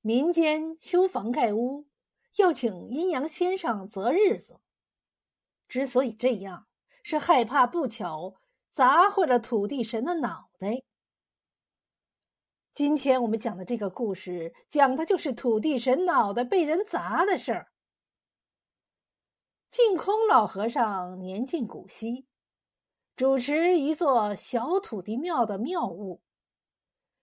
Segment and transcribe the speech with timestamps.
[0.00, 1.86] 民间修房盖屋，
[2.36, 4.60] 要请阴阳先生择日子。
[5.66, 6.66] 之所以这样，
[7.02, 8.36] 是害怕不巧
[8.70, 10.82] 砸坏了土地神的脑袋。
[12.72, 17.72] 今天我们讲的这个故事，讲的就是土地神脑袋被人砸的事儿。
[19.68, 22.26] 净空老和尚年近古稀，
[23.16, 26.22] 主持一座小土地庙的庙务。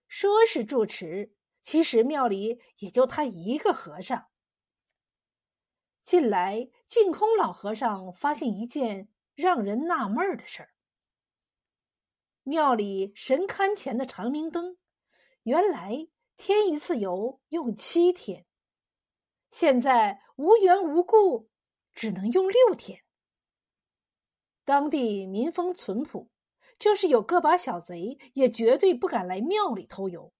[0.08, 1.34] 说是住持，
[1.66, 4.28] 其实庙里也就他一个和尚。
[6.00, 10.70] 近来，净空老和尚发现一件让人纳闷的事儿：
[12.44, 14.78] 庙里神龛前的长明灯，
[15.42, 18.46] 原来添一次油用七天，
[19.50, 21.50] 现在无缘无故。
[21.92, 23.02] 只能用六天。
[24.64, 26.30] 当地民风淳朴，
[26.78, 30.32] 就是有个把小贼，也绝对不敢来庙里偷油。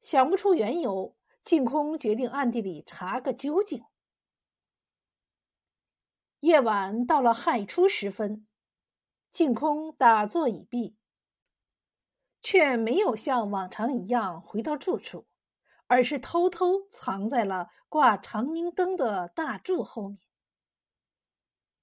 [0.00, 3.84] 想不出缘由，净空决定暗地里查个究竟。
[6.40, 8.46] 夜晚到了亥初时分，
[9.32, 10.96] 净空打坐已毕，
[12.40, 15.26] 却没有像往常一样回到住处。
[15.92, 20.20] 而是偷偷藏在了挂长明灯的大柱后面。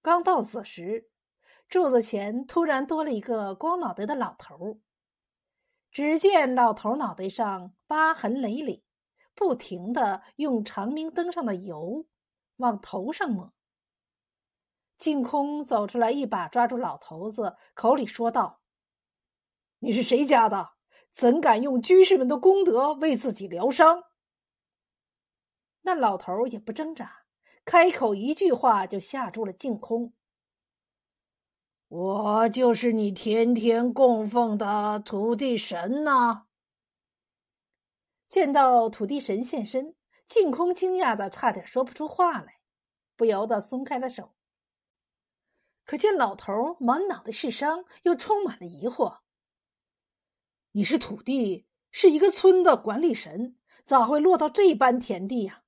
[0.01, 1.09] 刚到此时，
[1.67, 4.79] 柱子前突然多了一个光脑袋的老头
[5.97, 8.83] 只见老头脑袋上疤痕累累，
[9.33, 12.05] 不停的用长明灯上的油
[12.57, 13.51] 往头上抹。
[14.99, 18.61] 净空走出来，一把抓住老头子，口里说道
[19.81, 20.73] ：“你是谁家的？”
[21.11, 24.03] 怎敢用居士们的功德为自己疗伤？
[25.81, 27.23] 那老头也不挣扎，
[27.65, 30.13] 开口一句话就吓住了净空。
[31.89, 36.47] 我就是你天天供奉的土地神呐！
[38.27, 39.95] 见到土地神现身，
[40.27, 42.59] 净空惊讶的差点说不出话来，
[43.15, 44.33] 不由得松开了手。
[45.85, 49.19] 可见老头满脑袋是伤，又充满了疑惑。
[50.73, 53.55] 你是土地，是一个村的管理神，
[53.85, 55.63] 咋会落到这般田地呀？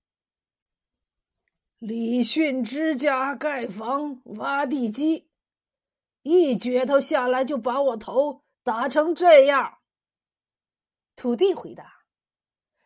[1.77, 5.28] 李训之家盖房挖地基，
[6.21, 9.79] 一镢头下来就把我头打成这样。
[11.15, 12.03] 土地回答：“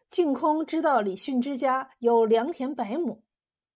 [0.09, 3.23] 净空知道李训之家有良田百亩，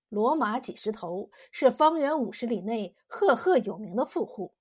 [0.09, 4.55] 骡马几十头，是方圆五十里内赫赫有名的富户，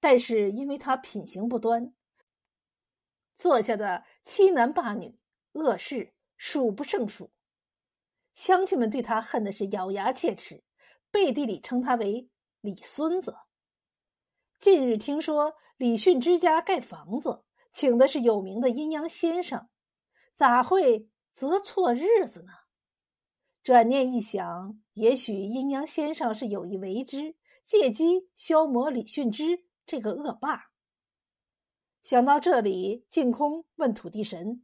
[0.00, 1.94] 但是因为他品行不端。”
[3.36, 5.18] 做下的欺男霸女、
[5.52, 7.32] 恶事数不胜数，
[8.32, 10.62] 乡亲们对他恨的是咬牙切齿，
[11.10, 12.28] 背地里称他为
[12.62, 13.34] “李孙子”。
[14.58, 19.68] 近日听说李训之家盖房子，请的是有名的阴阳先生，
[20.32, 22.52] 咋会择错日子呢？
[23.62, 30.70] 转念一想，也许阴阳先生是有意为之，借机消磨李训之这个恶霸。
[32.02, 34.62] 想到这里，净空问土地神：“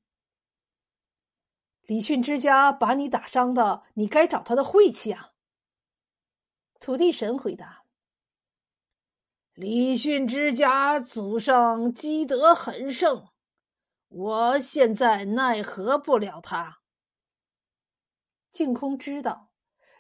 [1.89, 5.33] 李训之家把你打伤的，你该找他的晦气啊。”
[6.79, 7.80] 土地神回答
[9.55, 13.29] ：“李训之家祖上积德很盛，
[14.09, 16.79] 我现在奈何不了他。”
[18.53, 19.51] 净空知道，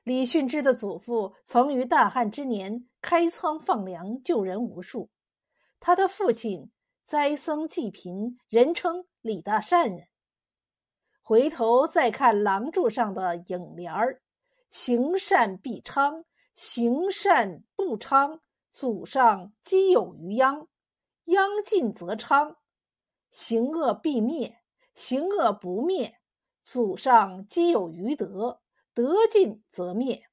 [0.02, 5.10] 李训之的祖父曾于大旱之年开仓放粮，救人无数，
[5.78, 6.70] 他的父亲。
[7.02, 10.06] 栽僧济贫，人称李大善人。
[11.22, 14.22] 回头再看廊柱上的影联儿
[14.70, 16.24] ：“行善必昌，
[16.54, 18.40] 行善不昌，
[18.72, 20.68] 祖上积有余殃；
[21.24, 22.58] 殃尽则昌，
[23.30, 24.62] 行恶必灭，
[24.94, 26.20] 行恶不灭，
[26.62, 28.60] 祖上积有余德；
[28.94, 30.28] 德尽则灭。”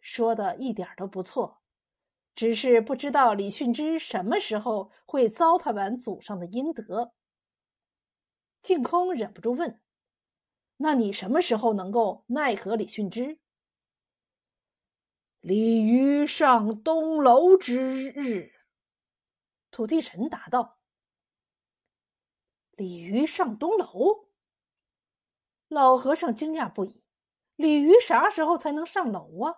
[0.00, 1.58] 说的一点都不错。
[2.34, 7.12] 只是不知道李训之什么时候会糟蹋完祖上的阴德。
[8.62, 9.80] 净空忍不住问
[10.78, 13.40] ：“那你什么时候能够奈何李训之？”
[15.48, 18.52] 鲤鱼上东楼之日，
[19.70, 20.78] 土地神答道
[22.76, 24.28] ：“鲤鱼上东楼。”
[25.68, 27.02] 老和尚惊讶不已
[27.56, 29.54] ：“鲤鱼啥时候才能上楼啊？”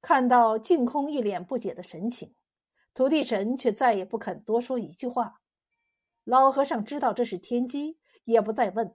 [0.00, 2.36] 看到净空一脸不解的神情，
[2.94, 5.40] 土地神却再也不肯多说一句话。
[6.22, 8.94] 老和尚知道这是天机，也不再问，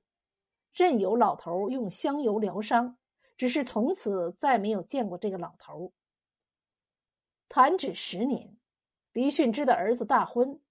[0.72, 2.98] 任由老头用香油疗伤。
[3.42, 5.94] 只是从此再没有见过这个老头。
[7.50, 8.56] 弹指十年，
[9.14, 10.62] 黎训之的儿子大婚，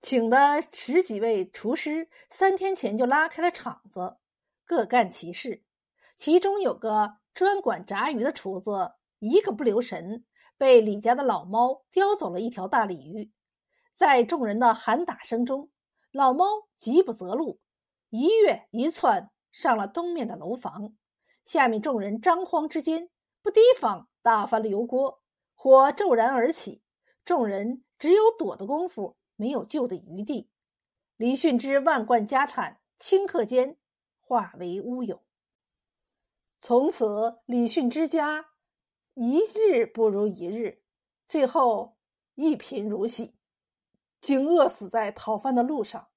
[0.00, 4.16] 请的十几位厨师三天前就拉开了场子，
[4.64, 5.62] 各干其事。
[6.16, 10.24] 其中有个专管炸鱼的厨子，一个不留神，
[10.58, 13.30] 被李家的老猫叼走了一条大鲤鱼。
[13.92, 15.70] 在众人的喊打声中，
[16.10, 16.46] 老猫
[16.76, 17.60] 急不择路，
[18.10, 20.96] 一跃一窜上了东面的楼房。
[21.44, 23.10] 下面众人张慌之间，
[23.42, 25.22] 不提防打翻了油锅，
[25.54, 26.82] 火骤然而起。
[27.24, 30.50] 众人只有躲的功夫，没有救的余地。
[31.16, 33.76] 李训之万贯家产顷刻间
[34.20, 35.22] 化为乌有。
[36.60, 38.46] 从此，李训之家
[39.14, 40.82] 一日不如一日，
[41.26, 41.96] 最后
[42.34, 43.36] 一贫如洗，
[44.20, 46.08] 竟饿死在讨饭的路上。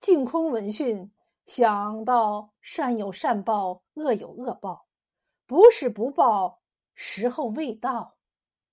[0.00, 1.10] 净空闻讯，
[1.46, 4.86] 想到善有善报，恶有恶报，
[5.46, 6.62] 不是不报，
[6.94, 8.16] 时候未到，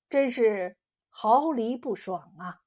[0.10, 0.78] 真是
[1.10, 2.61] 毫厘不爽啊！